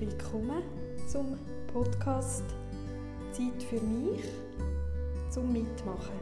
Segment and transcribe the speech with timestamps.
[0.00, 0.62] willkommen
[1.08, 1.36] zum
[1.70, 2.44] Podcast
[3.32, 4.24] Zeit für mich
[5.28, 6.18] zum Mitmachen.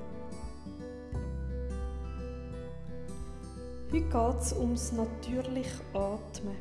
[3.92, 6.56] Heute geht es ums natürlich Atmen.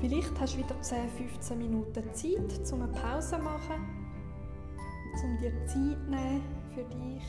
[0.00, 4.08] Vielleicht hast du wieder 10-15 Minuten Zeit, um eine Pause zu machen,
[5.22, 6.42] um dir Zeit zu nehmen
[6.74, 7.22] für dich.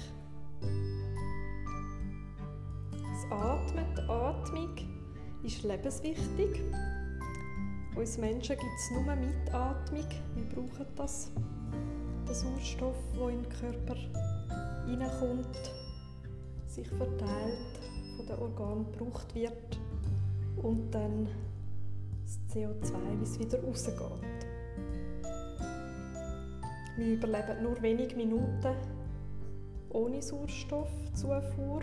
[2.91, 4.92] Das Atmen, die Atmung
[5.43, 6.61] ist lebenswichtig.
[7.95, 10.07] Uns Menschen gibt es nur Mitatmung.
[10.35, 11.31] Wir brauchen das.
[12.27, 13.95] Der Sauerstoff, der in den Körper
[14.87, 15.71] hineinkommt,
[16.67, 17.79] sich verteilt,
[18.15, 19.79] von den Organen gebraucht wird
[20.61, 21.27] und dann
[22.23, 24.47] das CO2, wie es wieder rausgeht.
[26.95, 28.75] Wir überleben nur wenige Minuten
[29.89, 31.81] ohne Sauerstoffzufuhr.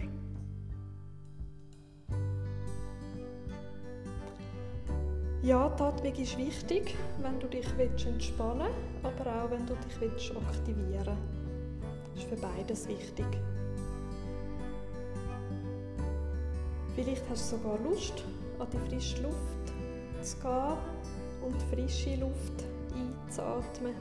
[5.43, 8.69] Ja, Atmung ist wichtig, wenn du dich entspannen
[9.03, 12.15] willst, aber auch wenn du dich aktivieren willst.
[12.15, 13.25] Das ist für beides wichtig.
[16.95, 18.23] Vielleicht hast du sogar Lust,
[18.59, 19.73] an die frische Luft
[20.21, 20.77] zu gehen
[21.43, 23.95] und frische Luft einzuatmen.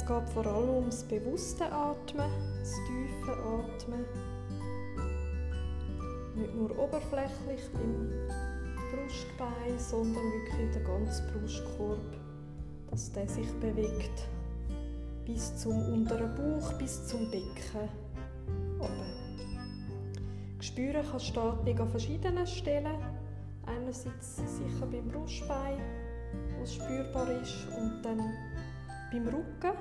[0.00, 4.06] Es geht vor allem ums bewusste Atmen, das tiefe Atmen.
[6.34, 8.10] Nicht nur oberflächlich im
[8.90, 11.98] Brustbein, sondern wirklich der ganze Brustkorb,
[12.90, 14.26] dass der sich bewegt
[15.26, 17.86] bis zum unteren Bauch, bis zum Becken.
[18.78, 19.50] Oben.
[20.60, 22.96] Spüren kannst du Atmung an verschiedenen Stellen.
[23.66, 25.78] Einerseits sicher beim Brustbein,
[26.56, 28.18] wo es spürbar ist, und dann
[29.10, 29.76] beim Rücken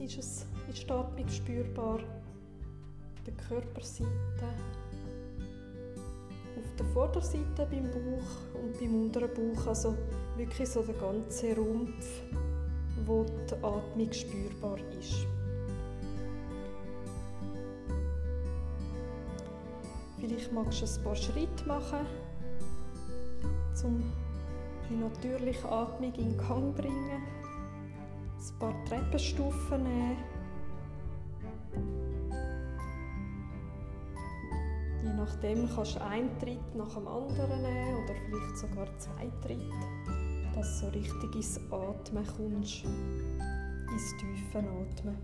[0.00, 2.00] ist, es, die Atmung spürbar.
[2.00, 4.08] Auf der Körperseite,
[6.56, 9.66] auf der Vorderseite beim Bauch und beim unteren Bauch.
[9.68, 9.94] Also
[10.36, 12.22] wirklich so der ganze Rumpf,
[13.06, 15.26] wo die Atmung spürbar ist.
[20.18, 22.06] Vielleicht magst du ein paar Schritte machen,
[23.84, 24.02] um
[24.88, 27.41] die natürliche Atmung in Gang zu bringen
[28.50, 30.16] ein paar Treppenstufen nehmen.
[35.02, 39.70] Je nachdem kannst du einen Tritt nach dem anderen nehmen oder vielleicht sogar zwei Tritte,
[40.54, 45.18] dass du so richtig ins Atmen kommst, ins tiefe Atmen.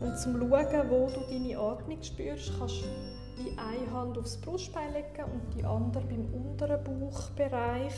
[0.00, 4.92] Und zum Schauen, wo du deine Atmung spürst, kannst du die eine Hand aufs Brustbein
[4.92, 7.94] legen und die andere beim unteren Bauchbereich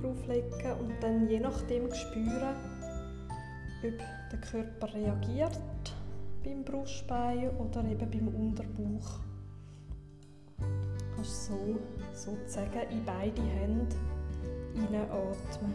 [0.00, 2.56] drauflegen und dann je nachdem spüren,
[3.84, 3.98] ob
[4.30, 5.60] der Körper reagiert
[6.44, 9.20] beim Brustbein oder eben beim Unterbauch.
[11.14, 11.78] Kannst so
[12.12, 13.96] sozusagen in beide Hände
[14.76, 15.74] einatmen.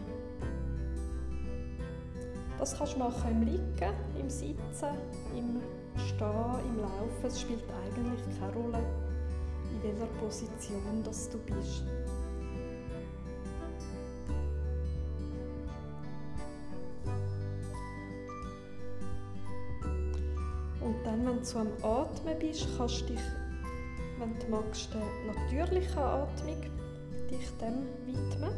[2.58, 4.88] Das kannst du machen im Liegen, im Sitzen,
[5.36, 5.60] im
[5.96, 7.26] Stehen, im Laufen.
[7.26, 8.82] Es spielt eigentlich keine Rolle,
[9.70, 11.84] in welcher Position das du bist.
[20.80, 23.20] Und dann, wenn du am Atmen bist, kannst du dich,
[24.18, 26.62] wenn du magst, der natürlichen Atmung
[27.30, 28.54] dich dem widmen.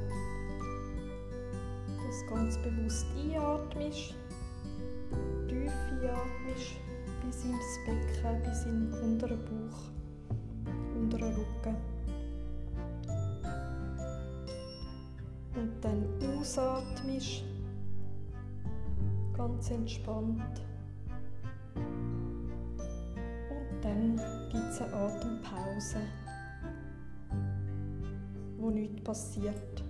[2.07, 4.15] Dass du ganz bewusst einatmest,
[5.49, 6.90] tief einatmest
[7.21, 9.81] bis ins Becken, bis in den unteren Bauch,
[10.97, 11.77] unteren Rücken.
[15.55, 16.05] Und dann
[16.39, 17.45] ausatmest,
[19.37, 20.63] ganz entspannt.
[23.51, 24.17] Und dann
[24.51, 26.01] gibt es eine Atempause,
[28.59, 29.85] wo nichts passiert.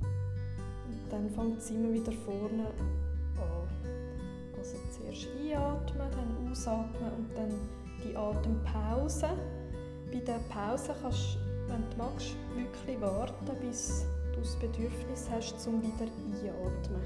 [0.00, 3.03] Und dann fängt es immer wieder vorne also
[5.14, 7.52] zuerst einatmen, dann ausatmen und dann
[8.02, 9.28] die Atempause.
[10.12, 15.60] Bei der Pause kannst du, wenn du magst, wirklich warten, bis du das Bedürfnis hast,
[15.60, 17.02] zum wieder einatmen.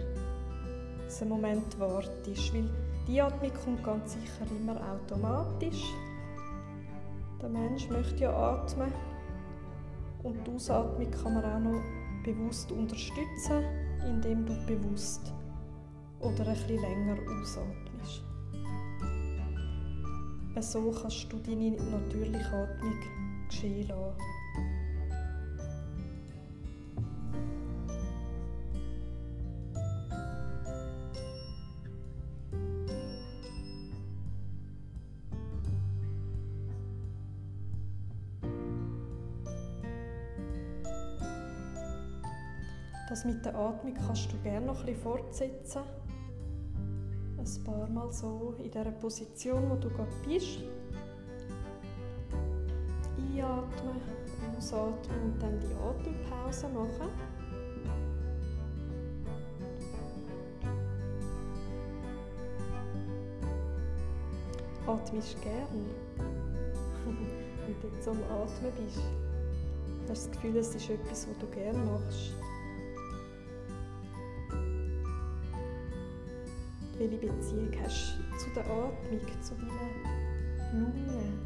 [1.05, 2.69] Dass einen Moment wartest, weil
[3.07, 5.85] die Atmung kommt ganz sicher immer automatisch.
[7.41, 8.93] Der Mensch möchte ja atmen
[10.23, 11.83] und die Ausatmung kann man auch noch
[12.25, 13.63] bewusst unterstützen,
[14.05, 15.33] indem du bewusst
[16.21, 18.23] oder etwas länger ausatmest.
[20.55, 22.95] Äh, so kannst du deine natürliche Atmung
[23.49, 24.17] geschehen lassen.
[43.09, 45.81] Das mit der Atmung kannst du gerne noch etwas fortsetzen.
[47.49, 50.59] Ein paar Mal so in der Position, wo du gerade bist.
[53.17, 54.03] Einatmen,
[54.55, 57.09] ausatmen und dann die Atempause machen.
[64.87, 65.87] Atmest gern.
[67.67, 69.01] Wenn du am Atmen bist,
[70.07, 72.35] hast du das Gefühl, es ist etwas, was du gerne machst.
[76.99, 81.39] Welche Beziehung hast du zu der Atmung, zu deinen Lungen?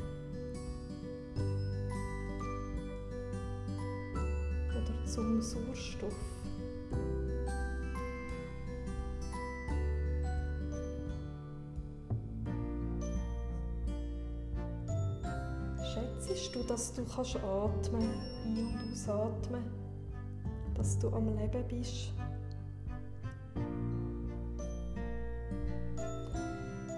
[4.71, 6.15] Oder zum Sauerstoff?
[15.93, 18.09] Schätzt du, dass du kannst atmen,
[18.47, 19.65] ein- und ausatmen,
[20.75, 22.15] dass du am Leben bist?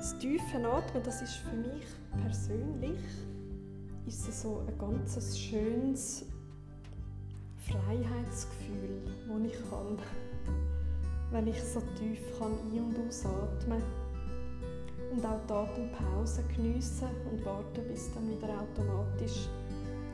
[0.05, 1.87] Das tiefe Atmen, das ist für mich
[2.23, 3.01] persönlich
[4.07, 6.27] ist so ein ganz schönes
[7.57, 9.97] Freiheitsgefühl, das ich habe,
[11.31, 13.83] wenn ich so tief kann ein- und ausatmen
[15.11, 19.49] und auch die Atempause geniessen und warten, bis dann wieder automatisch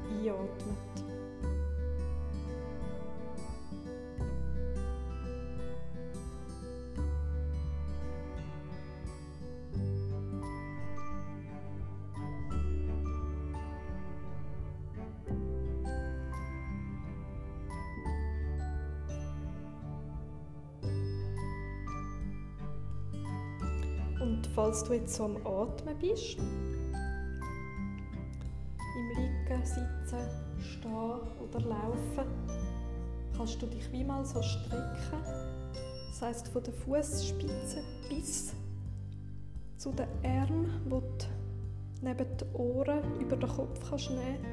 [0.08, 1.09] einatmet.
[24.54, 26.38] Falls du jetzt so am Atmen bist,
[28.96, 30.20] im Liegen, Sitzen,
[30.58, 32.24] Stehen oder Laufen,
[33.36, 35.22] kannst du dich wie mal so strecken.
[36.08, 38.52] Das heisst von der Fußspitze bis
[39.76, 41.26] zu den Armen, wo du
[42.02, 44.44] neben den Ohren über den Kopf kannst nehmen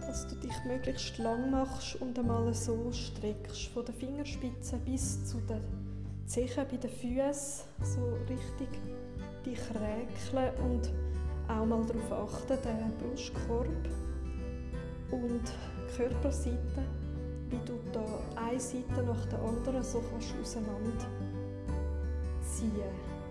[0.00, 3.66] Dass du dich möglichst lang machst und einmal so streckst.
[3.68, 5.60] Von der Fingerspitze bis zu den
[6.26, 8.68] Zehen bei den Füßen so richtig
[9.44, 10.92] dich räkeln und
[11.48, 13.68] auch mal darauf achten, den Brustkorb
[15.12, 16.82] und die Körperseite,
[17.48, 21.06] wie du da eine Seite nach der anderen so kannst auseinander
[22.42, 22.72] ziehen,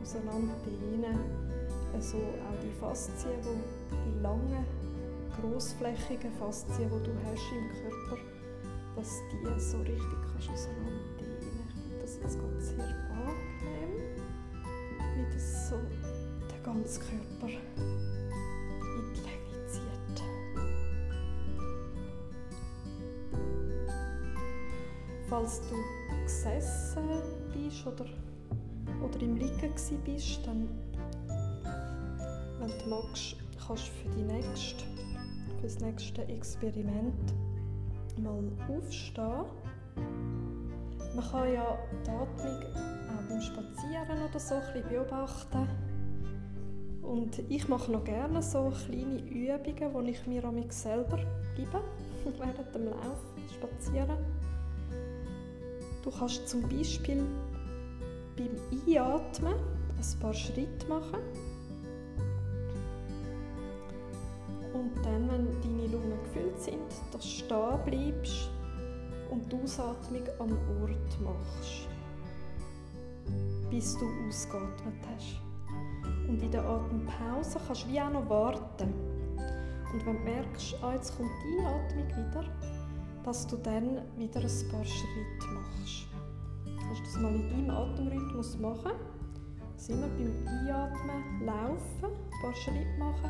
[0.02, 1.20] auseinander dehnen.
[1.94, 4.66] Also auch die Faszien, die, die langen,
[5.42, 8.22] grossflächigen Faszien, die du hast im Körper,
[8.96, 11.15] dass die so richtig kannst auseinander
[12.26, 14.18] das ganz sehr angenehm,
[15.16, 20.24] wie das so den ganzen Körper in die Länge zieht.
[25.30, 25.76] Falls du
[26.24, 27.08] gesessen
[27.54, 28.06] bist oder,
[29.04, 29.74] oder im Liegen
[30.04, 30.68] bist, dann,
[32.60, 33.36] wenn du magst,
[33.68, 34.84] kannst du für, die nächste,
[35.58, 37.34] für das nächste Experiment
[38.18, 39.46] mal aufstehen.
[41.16, 42.62] Man kann ja die Atmung
[43.08, 45.70] auch beim Spazieren oder so ein bisschen beobachten.
[47.02, 51.18] Und ich mache noch gerne so kleine Übungen, die ich mir an mich selber
[51.56, 51.82] gebe,
[52.38, 54.18] während dem Laufen, Spazieren.
[56.04, 57.24] Du kannst zum Beispiel
[58.36, 58.50] beim
[58.86, 61.22] Einatmen ein paar Schritte machen.
[64.74, 68.50] Und dann, wenn deine Lungen gefüllt sind, dass du stehen bleibst
[69.32, 70.52] und die Ausatmung am
[70.82, 71.88] Ort machst,
[73.70, 75.42] bis du ausgeatmet hast.
[76.28, 78.94] Und in der Atempause kannst du wie auch noch warten.
[79.94, 82.46] Und wenn du merkst, ah, jetzt kommt die Einatmung wieder,
[83.24, 86.08] dass du dann wieder ein paar Schritte machst.
[86.66, 88.92] Du kannst das mal in deinem Atemrhythmus machen.
[89.78, 93.30] Sind wir beim Einatmen laufen, ein paar Schritte machen.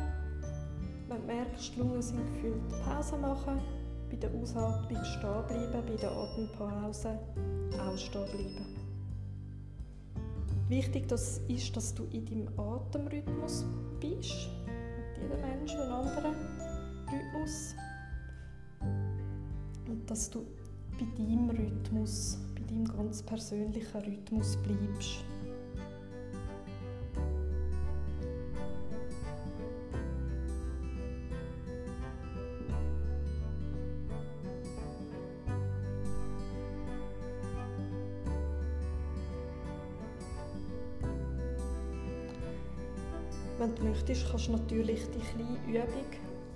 [1.08, 3.60] Wenn du merkst, die Lungen sind gefüllt, Pause machen.
[4.10, 7.18] Bei der Ausatmung stehen bleiben, bei der Atempause
[7.78, 8.76] auch stehen bleiben.
[10.68, 13.64] Wichtig das ist, dass du in deinem Atemrhythmus
[14.00, 14.48] bist.
[14.66, 16.34] Mit jedem Menschen einen anderen
[17.06, 17.74] Rhythmus.
[19.88, 20.44] Und dass du
[20.98, 25.24] bei deinem Rhythmus, bei deinem ganz persönlichen Rhythmus bleibst.
[44.06, 46.04] Möchtest, kannst du natürlich die kleine Übung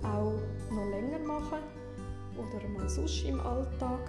[0.03, 1.59] auch noch länger machen
[2.37, 3.99] oder mal sonst im Alltag.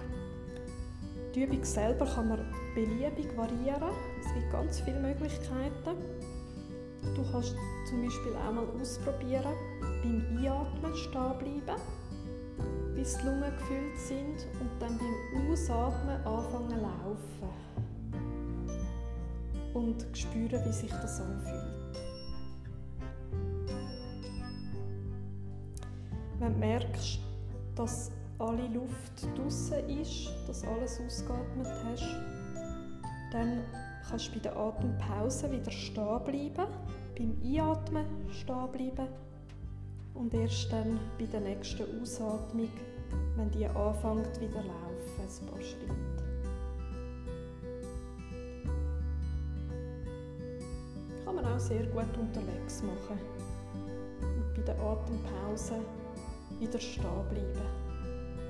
[1.35, 2.39] Die Übung selber kann man
[2.73, 3.91] beliebig variieren.
[4.23, 5.97] Es gibt ganz viele Möglichkeiten.
[7.15, 7.55] Du kannst
[7.89, 11.81] zum Beispiel auch mal ausprobieren, beim Einatmen stehen bleiben,
[12.95, 17.49] bis die Lungen gefüllt sind und dann beim Ausatmen anfangen laufen.
[19.73, 21.72] Und spüren, wie sich das anfühlt.
[26.43, 27.19] Wenn du merkst,
[27.73, 32.17] dass alle Luft draußen ist, dass alles ausgeatmet hast,
[33.31, 33.61] dann
[34.09, 36.69] kannst du bei der Atempause wieder stehen bleiben,
[37.17, 39.07] beim Einatmen stehen bleiben
[40.15, 42.67] und erst dann bei der nächsten Ausatmung,
[43.37, 45.95] wenn die anfängt, wieder laufen, ein paar Schritte.
[51.23, 53.17] Kann man auch sehr gut unterwegs machen.
[54.21, 55.79] Und bei der Atempause
[56.59, 57.67] wieder stehen bleiben.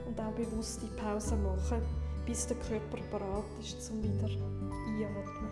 [0.07, 1.81] Und auch bewusst die Pause machen,
[2.25, 5.51] bis der Körper bereit ist, zum wieder einatmen.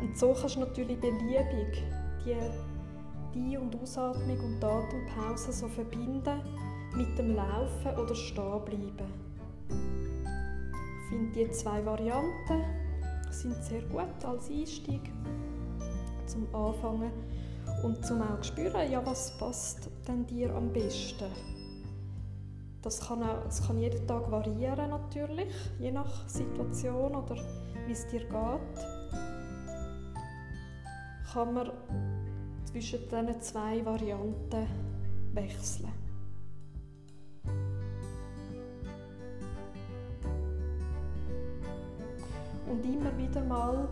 [0.00, 1.82] Und so kannst du natürlich beliebig
[2.24, 2.36] die
[3.36, 6.40] die- und Ausatmung und die Atempause so verbinden
[6.94, 9.26] mit dem Laufen oder Stehenbleiben.
[9.68, 12.64] Ich finde die zwei Varianten
[13.30, 15.02] sind sehr gut als Einstieg
[16.26, 17.12] zum Anfangen
[17.82, 21.30] und zum auch spüren, ja, was passt denn dir am besten.
[22.82, 27.36] Das kann, auch, das kann jeden Tag variieren natürlich, je nach Situation oder
[27.86, 28.30] wie es dir geht.
[31.32, 31.70] Kann man
[32.64, 34.66] zwischen diesen zwei Varianten
[35.32, 35.92] wechseln.
[42.68, 43.88] Und immer wieder mal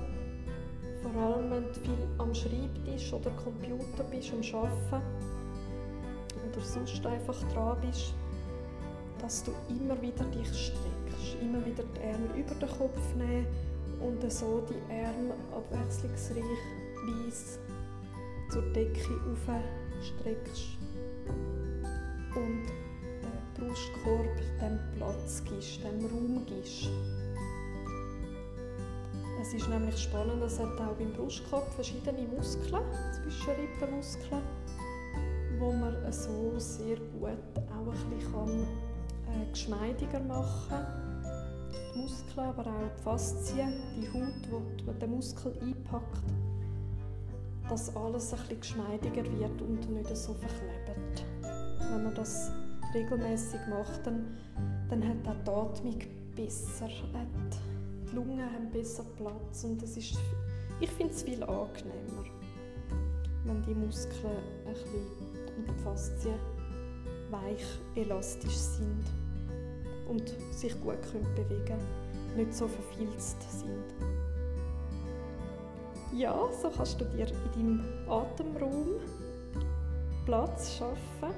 [1.05, 5.03] vor allem wenn du viel am Schreibtisch oder Computer bist und Arbeiten
[6.49, 8.15] oder sonst einfach dran bist,
[9.19, 13.47] dass du immer wieder dich streckst, immer wieder die Ärmel über den Kopf nehmen
[14.01, 16.45] und so die Ärmel abwechslungsreich
[17.07, 17.59] weiss
[18.51, 20.79] zur Decke aufstreckst
[22.35, 22.67] und
[23.23, 26.91] den Brustkorb dem Platz gibst, dem Raum gibst.
[29.45, 32.83] Es ist nämlich spannend, es hat auch beim Brustkorb verschiedene Muskeln,
[33.13, 34.41] Zwischenrippenmuskeln,
[35.59, 37.37] wo man so sehr gut
[37.69, 41.63] auch ein bisschen äh, geschmeidiger machen kann.
[41.95, 46.25] Die Muskeln, aber auch die Faszien, die Haut, man den Muskel einpackt,
[47.69, 51.23] dass alles ein bisschen geschmeidiger wird und nicht so verklebt.
[51.91, 52.51] Wenn man das
[52.95, 54.39] regelmäßig macht, dann,
[54.89, 55.99] dann hat auch die Atmung
[56.35, 56.89] besser.
[56.89, 57.59] Hat
[58.15, 60.17] die Lungen haben besser Platz und es ist,
[60.81, 62.25] ich finde es viel angenehmer,
[63.45, 66.39] wenn die Muskeln ein bisschen und die Faszien
[67.31, 67.65] weich,
[67.97, 69.05] elastisch sind
[70.09, 71.79] und sich gut können bewegen
[72.37, 73.95] nicht so verfilzt sind.
[76.13, 79.01] Ja, so kannst du dir in deinem Atemraum
[80.25, 81.35] Platz schaffen,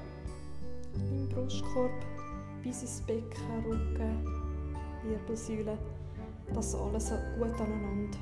[0.95, 1.91] im Brustkorb
[2.63, 4.25] bis ins Becken, Rücken,
[5.03, 5.77] Wirbelsäule
[6.53, 8.17] dass alles gut aneinander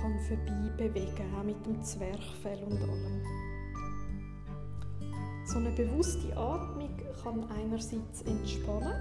[0.00, 3.22] kann vorbei bewegen, auch mit dem Zwerchfell und allem.
[5.46, 8.92] So eine bewusste Atmung kann einerseits entspannen,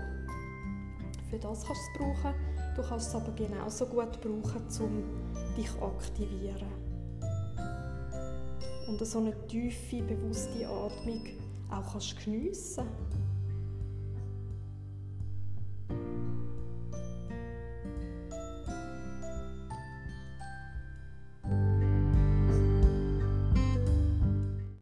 [1.29, 2.33] für das kannst du es brauchen,
[2.75, 5.03] du kannst es aber genauso gut brauchen, um
[5.57, 6.71] dich aktivieren.
[8.87, 11.23] Und so eine tiefe, bewusste Atmung
[11.71, 13.22] auch kannst geniessen kannst